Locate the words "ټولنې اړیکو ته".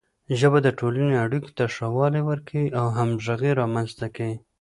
0.79-1.65